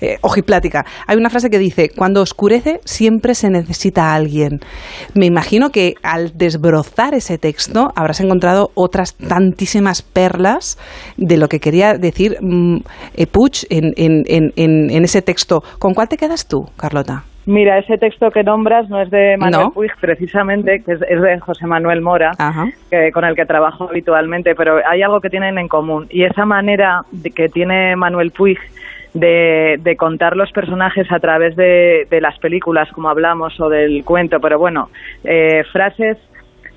eh, 0.00 0.16
ojiplática. 0.22 0.84
Hay 1.06 1.16
una 1.16 1.30
frase 1.30 1.48
que 1.48 1.58
dice, 1.58 1.90
cuando 1.94 2.22
oscurece 2.22 2.80
siempre 2.84 3.34
se 3.36 3.50
necesita 3.50 4.10
a 4.10 4.14
alguien. 4.16 4.58
Me 5.14 5.26
imagino 5.26 5.43
imagino 5.44 5.68
que 5.68 5.96
al 6.02 6.38
desbrozar 6.38 7.12
ese 7.12 7.36
texto 7.36 7.92
habrás 7.96 8.18
encontrado 8.20 8.70
otras 8.74 9.14
tantísimas 9.14 10.00
perlas 10.00 10.78
de 11.18 11.36
lo 11.36 11.48
que 11.48 11.60
quería 11.60 11.98
decir 11.98 12.38
mm, 12.40 12.78
eh, 13.14 13.26
en, 13.68 14.52
en, 14.56 15.04
ese 15.04 15.20
texto. 15.20 15.62
¿Con 15.78 15.92
cuál 15.92 16.08
te 16.08 16.16
quedas 16.16 16.48
tú, 16.48 16.70
Carlota? 16.78 17.24
Mira, 17.44 17.78
ese 17.78 17.98
texto 17.98 18.30
que 18.30 18.42
nombras 18.42 18.88
no 18.88 19.02
es 19.02 19.10
de 19.10 19.36
Manuel 19.36 19.68
Puig, 19.74 19.90
precisamente, 20.00 20.82
que 20.82 20.92
es, 20.92 21.00
de 21.00 21.38
José 21.40 21.66
Manuel 21.66 22.00
Mora, 22.00 22.30
que, 22.90 23.12
con 23.12 23.26
el 23.26 23.36
que 23.36 23.44
trabajo 23.44 23.90
habitualmente, 23.90 24.54
pero 24.54 24.78
hay 24.88 25.02
algo 25.02 25.20
que 25.20 25.28
tienen 25.28 25.58
en 25.58 25.68
común. 25.68 26.06
Y 26.08 26.24
esa 26.24 26.46
manera 26.46 27.02
de 27.10 27.30
que 27.30 27.50
tiene 27.50 27.96
Manuel 27.96 28.30
Puig 28.30 28.58
de, 29.14 29.96
contar 29.96 30.36
los 30.36 30.50
personajes 30.52 31.10
a 31.10 31.20
través 31.20 31.56
de, 31.56 32.06
las 32.20 32.38
películas, 32.38 32.90
como 32.92 33.08
hablamos, 33.08 33.58
o 33.60 33.68
del 33.68 34.04
cuento, 34.04 34.40
pero 34.40 34.58
bueno, 34.58 34.90
eh, 35.22 35.62
frases 35.72 36.18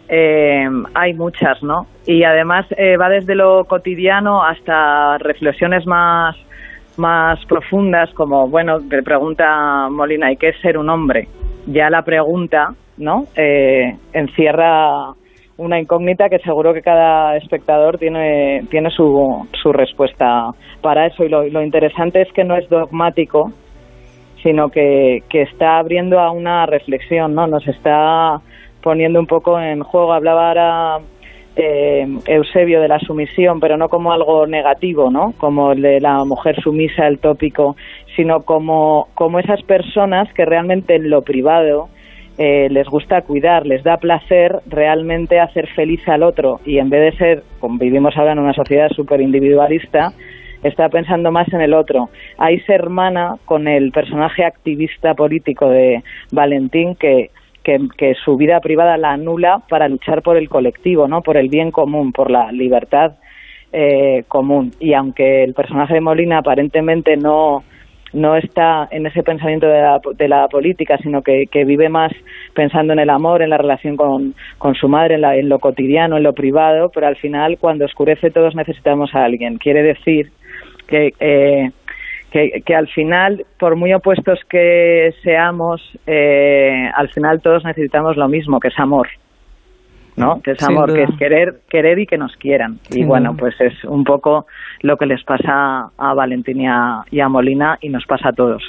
eh, 0.07 0.67
hay 0.93 1.13
muchas, 1.13 1.61
¿no? 1.63 1.87
Y 2.05 2.23
además 2.23 2.65
eh, 2.77 2.95
va 2.95 3.09
desde 3.09 3.35
lo 3.35 3.65
cotidiano 3.65 4.43
hasta 4.43 5.17
reflexiones 5.17 5.85
más 5.85 6.35
más 6.95 7.45
profundas 7.45 8.09
como 8.15 8.47
bueno 8.47 8.79
le 8.79 9.03
pregunta 9.03 9.87
Molina 9.87 10.31
y 10.31 10.37
qué 10.37 10.49
es 10.49 10.59
ser 10.61 10.79
un 10.79 10.89
hombre 10.89 11.27
ya 11.67 11.91
la 11.91 12.01
pregunta 12.01 12.73
no 12.97 13.27
encierra 13.35 15.13
una 15.57 15.79
incógnita 15.79 16.29
que 16.29 16.39
seguro 16.39 16.73
que 16.73 16.81
cada 16.81 17.35
espectador 17.35 17.97
tiene, 17.97 18.63
tiene 18.69 18.89
su, 18.91 19.47
su 19.61 19.73
respuesta 19.73 20.51
para 20.81 21.07
eso. 21.07 21.23
Y 21.23 21.29
lo, 21.29 21.61
interesante 21.61 22.21
es 22.21 22.31
que 22.31 22.43
no 22.43 22.55
es 22.55 22.69
dogmático, 22.69 23.51
sino 24.43 24.69
que, 24.69 25.23
que 25.29 25.41
está 25.41 25.79
abriendo 25.79 26.19
a 26.19 26.31
una 26.31 26.65
reflexión, 26.67 27.33
¿no? 27.33 27.47
Nos 27.47 27.67
está 27.67 28.39
poniendo 28.81 29.19
un 29.19 29.27
poco 29.27 29.59
en 29.59 29.81
juego. 29.81 30.13
Hablaba 30.13 30.49
ahora 30.49 30.99
eh, 31.55 32.05
Eusebio 32.27 32.79
de 32.79 32.87
la 32.87 32.99
sumisión, 32.99 33.59
pero 33.59 33.77
no 33.77 33.89
como 33.89 34.13
algo 34.13 34.45
negativo, 34.45 35.09
¿no? 35.09 35.33
Como 35.37 35.71
el 35.71 35.81
de 35.81 35.99
la 35.99 36.23
mujer 36.23 36.61
sumisa, 36.61 37.07
el 37.07 37.17
tópico, 37.17 37.75
sino 38.15 38.41
como, 38.41 39.07
como 39.15 39.39
esas 39.39 39.63
personas 39.63 40.31
que 40.33 40.45
realmente 40.45 40.95
en 40.95 41.09
lo 41.09 41.23
privado 41.23 41.89
eh, 42.37 42.67
les 42.69 42.87
gusta 42.87 43.21
cuidar, 43.23 43.65
les 43.65 43.83
da 43.83 43.97
placer 43.97 44.59
realmente 44.67 45.39
hacer 45.39 45.67
feliz 45.69 46.07
al 46.07 46.21
otro 46.21 46.59
y 46.65 46.77
en 46.77 46.89
vez 46.89 47.11
de 47.11 47.17
ser, 47.17 47.43
como 47.59 47.79
vivimos 47.79 48.15
ahora 48.15 48.33
en 48.33 48.39
una 48.39 48.53
sociedad 48.53 48.89
súper 48.89 49.21
individualista, 49.21 50.13
está 50.63 50.89
pensando 50.89 51.31
más 51.31 51.51
en 51.51 51.61
el 51.61 51.73
otro. 51.73 52.09
Ahí 52.37 52.59
se 52.61 52.73
hermana 52.73 53.37
con 53.45 53.67
el 53.67 53.91
personaje 53.91 54.43
activista 54.45 55.15
político 55.15 55.69
de 55.69 56.03
Valentín 56.31 56.95
que, 56.95 57.31
que, 57.63 58.13
su 58.23 58.37
vida 58.37 58.59
privada 58.59 58.97
la 58.97 59.13
anula 59.13 59.63
para 59.67 59.89
luchar 59.89 60.21
por 60.21 60.37
el 60.37 60.47
colectivo, 60.47 61.07
¿no? 61.07 61.21
por 61.21 61.37
el 61.37 61.49
bien 61.49 61.71
común, 61.71 62.11
por 62.11 62.29
la 62.29 62.51
libertad 62.51 63.13
eh, 63.73 64.23
común. 64.27 64.71
Y 64.79 64.93
aunque 64.93 65.43
el 65.43 65.53
personaje 65.53 65.95
de 65.95 66.01
Molina 66.01 66.37
aparentemente 66.37 67.17
no 67.17 67.63
no 68.13 68.35
está 68.35 68.87
en 68.91 69.05
ese 69.05 69.23
pensamiento 69.23 69.67
de 69.67 69.81
la, 69.81 69.99
de 70.15 70.27
la 70.27 70.47
política, 70.47 70.97
sino 70.97 71.21
que, 71.21 71.47
vive 71.65 71.89
más 71.89 72.11
pensando 72.53 72.93
en 72.93 72.99
el 72.99 73.09
amor, 73.09 73.41
en 73.41 73.49
la 73.49 73.57
relación 73.57 73.97
con, 73.97 74.33
su 74.79 74.87
madre, 74.87 75.15
en, 75.15 75.25
en, 75.25 75.49
lo 75.49 75.59
cotidiano, 75.59 76.17
en 76.17 76.23
lo 76.23 76.33
privado, 76.33 76.89
pero 76.93 77.07
al 77.07 77.17
final 77.17 77.57
cuando 77.59 77.85
oscurece 77.85 78.31
todos 78.31 78.55
necesitamos 78.55 79.13
a 79.13 79.25
alguien. 79.25 79.57
Quiere 79.57 79.83
decir 79.83 80.31
que, 80.87 81.13
eh, 81.19 81.71
que, 82.31 82.75
al 82.75 82.87
final, 82.87 83.45
por 83.59 83.75
muy 83.75 83.93
opuestos 83.93 84.39
que 84.49 85.13
seamos, 85.23 85.81
eh, 86.05 86.89
al 86.93 87.09
final 87.09 87.41
todos 87.41 87.63
necesitamos 87.63 88.17
lo 88.17 88.27
mismo, 88.27 88.59
que 88.59 88.67
es 88.67 88.79
amor. 88.79 89.07
¿No? 90.17 90.41
Que 90.43 90.51
es 90.51 90.63
amor, 90.63 90.91
que 90.93 91.03
es 91.03 91.09
querer, 91.17 91.59
querer 91.69 91.99
y 91.99 92.07
que 92.07 92.17
nos 92.17 92.35
quieran. 92.37 92.79
Y 92.89 93.05
bueno, 93.05 93.35
pues 93.37 93.53
es 93.61 93.73
un 93.85 94.03
poco 94.03 94.47
lo 94.81 94.97
que 94.97 95.05
les 95.05 95.23
pasa 95.23 95.91
a 95.97 96.13
Valentín 96.15 96.61
y 96.61 96.67
a, 96.67 97.29
Molina 97.29 97.77
y 97.81 97.89
nos 97.89 98.03
pasa 98.05 98.29
a 98.29 98.33
todos. 98.33 98.63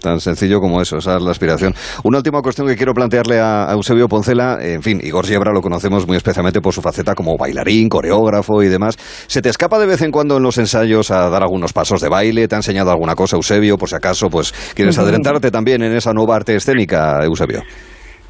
Tan 0.00 0.20
sencillo 0.20 0.60
como 0.60 0.80
eso, 0.80 0.98
esa 0.98 1.16
es 1.16 1.22
la 1.22 1.32
aspiración. 1.32 1.74
Una 2.04 2.18
última 2.18 2.40
cuestión 2.40 2.68
que 2.68 2.76
quiero 2.76 2.94
plantearle 2.94 3.40
a, 3.40 3.72
Eusebio 3.72 4.06
Poncela, 4.08 4.58
en 4.60 4.82
fin, 4.82 5.00
Igor 5.02 5.26
Yebra 5.26 5.52
lo 5.52 5.60
conocemos 5.60 6.06
muy 6.06 6.16
especialmente 6.16 6.60
por 6.60 6.72
su 6.72 6.82
faceta 6.82 7.14
como 7.14 7.36
bailarín, 7.36 7.88
coreógrafo 7.88 8.62
y 8.62 8.68
demás. 8.68 8.96
¿Se 9.26 9.42
te 9.42 9.48
escapa 9.48 9.78
de 9.78 9.86
vez 9.86 10.02
en 10.02 10.12
cuando 10.12 10.36
en 10.36 10.42
los 10.42 10.58
ensayos 10.58 11.10
a 11.10 11.28
dar 11.30 11.42
algunos 11.42 11.72
pasos 11.72 12.00
de 12.00 12.08
baile? 12.08 12.46
¿Te 12.46 12.54
ha 12.54 12.58
enseñado 12.58 12.90
alguna 12.90 13.14
cosa, 13.14 13.36
Eusebio? 13.36 13.76
Por 13.76 13.88
si 13.88 13.96
acaso, 13.96 14.28
pues, 14.30 14.52
¿quieres 14.74 14.98
adelantarte 14.98 15.50
también 15.50 15.82
en 15.82 15.92
esa 15.94 16.12
nueva 16.12 16.36
arte 16.36 16.54
escénica, 16.54 17.24
Eusebio? 17.24 17.62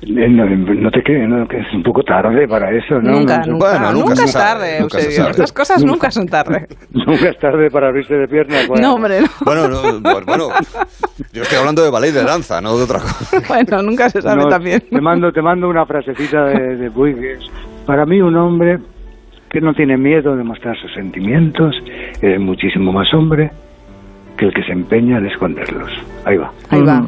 Eh, 0.05 0.29
no, 0.29 0.91
te 0.91 1.01
crees, 1.01 1.29
no, 1.29 1.47
que 1.47 1.59
es 1.59 1.73
un 1.73 1.83
poco 1.83 2.03
tarde 2.03 2.49
para 2.49 2.77
eso, 2.77 3.01
¿no? 3.01 3.21
Nunca, 3.21 3.41
nunca, 3.47 3.79
bueno, 3.79 3.93
nunca, 3.93 4.25
es 4.25 4.33
tarde, 4.33 4.79
Eusebio. 4.79 5.29
Estas 5.29 5.53
cosas 5.53 5.85
nunca 5.85 6.11
son 6.11 6.27
tarde. 6.27 6.67
nunca 6.91 7.29
es 7.29 7.39
tarde 7.39 7.71
para 7.71 7.89
abrirse 7.89 8.15
de 8.15 8.27
piernas. 8.27 8.69
No, 8.83 8.95
hombre, 8.95 9.21
no. 9.21 9.29
Bueno, 9.45 9.69
bueno, 10.27 10.49
yo 11.33 11.43
estoy 11.43 11.59
hablando 11.59 11.85
de 11.85 11.91
ballet 11.91 12.13
de 12.13 12.25
danza, 12.25 12.61
no 12.61 12.77
de 12.77 12.83
otra 12.83 12.99
cosa. 12.99 13.41
bueno, 13.49 13.83
nunca 13.83 14.11
se 14.11 14.21
sabe 14.21 14.45
también. 14.47 14.83
Te 14.91 15.01
mando, 15.01 15.31
te 15.31 15.41
mando 15.41 15.69
una 15.69 15.87
frasecita 15.87 16.47
de, 16.47 16.77
de 16.77 17.39
Para 17.87 18.05
mí 18.05 18.21
un 18.21 18.37
hombre 18.37 18.81
que 19.51 19.61
no 19.61 19.73
tiene 19.73 19.97
miedo 19.97 20.35
de 20.35 20.43
mostrar 20.43 20.77
sus 20.79 20.93
sentimientos 20.95 21.77
es 22.21 22.41
muchísimo 22.41 22.91
más 22.93 23.13
hombre 23.15 23.53
que 24.37 24.47
el 24.47 24.55
que 24.55 24.65
se 24.65 24.73
empeña 24.73 25.19
en 25.19 25.27
esconderlos. 25.27 25.91
Ahí 26.25 26.39
va. 26.39 26.51
Ahí 26.71 26.83
va. 26.83 27.07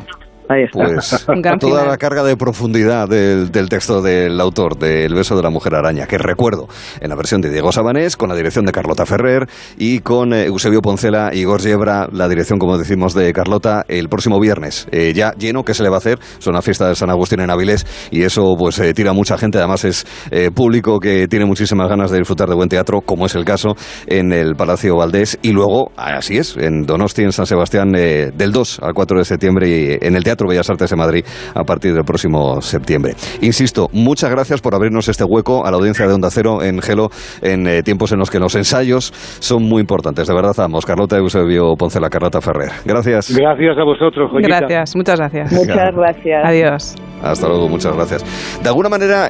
Ahí 0.49 0.65
está. 0.65 0.85
Pues 0.85 1.27
toda 1.61 1.87
la 1.87 1.97
carga 1.97 2.23
de 2.23 2.37
profundidad 2.37 3.09
del, 3.09 3.51
texto 3.69 4.03
del 4.03 4.39
autor, 4.41 4.79
del 4.79 5.15
beso 5.15 5.37
de 5.37 5.43
la 5.43 5.51
mujer 5.51 5.75
araña, 5.75 6.07
que 6.07 6.19
recuerdo 6.19 6.69
en 7.01 7.09
la 7.09 7.17
versión 7.17 7.41
de 7.41 7.51
Diego 7.51 7.73
Sabanés, 7.73 8.17
con 8.17 8.29
la 8.29 8.37
dirección 8.37 8.67
de 8.67 8.73
Carlota 8.73 9.07
Ferrer 9.07 9.49
y 9.79 10.01
con 10.01 10.35
eh, 10.35 10.45
Eusebio 10.47 10.83
Poncela 10.83 11.31
y 11.33 11.41
Igor 11.41 11.63
Yebra, 11.63 12.09
la 12.13 12.29
dirección, 12.29 12.59
como 12.59 12.77
decimos, 12.77 13.15
de 13.15 13.33
Carlota, 13.33 13.85
el 13.89 14.09
próximo 14.09 14.39
viernes. 14.39 14.87
Eh, 14.93 15.13
ya 15.15 15.33
lleno, 15.35 15.65
¿qué 15.65 15.73
se 15.73 15.83
le 15.83 15.89
va 15.89 15.97
a 15.97 15.99
hacer? 15.99 16.19
Son 16.39 16.53
una 16.53 16.63
fiesta 16.63 16.89
de 16.89 16.95
San 16.95 17.11
Agustín 17.11 17.41
en 17.41 17.51
Avilés 17.51 17.87
y 18.11 18.23
eso 18.23 18.55
pues 18.59 18.79
eh, 18.79 18.93
tira 18.93 19.13
mucha 19.13 19.39
gente. 19.39 19.59
Además 19.59 19.85
es 19.85 20.07
público 20.55 21.01
que 21.01 21.29
tiene 21.29 21.45
muchísimas 21.45 21.89
ganas 21.89 22.11
de 22.11 22.19
disfrutar 22.19 22.49
de 22.49 22.55
buen 22.55 22.69
teatro, 22.69 23.01
como 23.01 23.27
es 23.27 23.35
el 23.35 23.45
caso 23.45 23.77
en 24.07 24.33
el 24.33 24.57
Palacio 24.57 24.97
Valdés. 24.97 25.39
Y 25.43 25.53
luego, 25.53 25.93
así 25.97 26.37
es, 26.37 26.57
en 26.57 26.83
Donosti, 26.83 27.23
en 27.23 27.33
San 27.33 27.47
Sebastián, 27.47 27.93
del 27.93 28.53
2 28.53 28.81
al 28.83 28.95
4 28.95 29.19
de 29.19 29.25
septiembre 29.25 29.69
y 29.69 29.99
en 30.07 30.17
el 30.17 30.25
Teatro 30.25 30.34
Teatro 30.35 30.49
Bellas 30.49 30.69
Artes 30.69 30.91
de 30.91 30.97
Madrid 30.97 31.25
a 31.55 31.62
partir 31.62 31.95
del 31.95 32.05
próximo 32.05 32.61
septiembre. 32.61 33.14
Insisto, 33.41 33.88
muchas 33.93 34.31
gracias 34.31 34.61
por 34.61 34.75
abrirnos 34.75 35.09
este 35.09 35.23
hueco 35.23 35.64
a 35.64 35.71
la 35.71 35.76
audiencia 35.76 36.09
de 36.09 36.12
Onda 36.12 36.29
Cero 36.31 36.61
en 36.61 36.83
Gelo 36.83 37.11
en 37.41 37.69
eh, 37.69 37.83
tiempos 37.85 38.11
en 38.11 38.19
los 38.19 38.31
que 38.31 38.41
los 38.41 38.55
ensayos 38.57 39.12
son 39.38 39.62
muy 39.62 39.81
importantes. 39.81 40.26
De 40.26 40.35
verdad, 40.35 40.55
vamos. 40.57 40.85
Carlota 40.85 41.17
Eusebio 41.17 41.76
la 42.00 42.11
Carlota 42.11 42.41
Ferrer. 42.41 42.73
Gracias. 42.85 43.37
Gracias 43.37 43.79
a 43.79 43.85
vosotros, 43.85 44.31
Gracias, 44.33 44.97
muchas 44.97 45.19
gracias. 45.21 45.53
Muchas 45.53 45.95
gracias. 45.95 46.45
Adiós. 46.45 46.95
Hasta 47.23 47.49
luego, 47.49 47.69
muchas 47.69 47.95
gracias. 47.95 48.25
De 48.62 48.69
alguna 48.69 48.88
manera, 48.88 49.23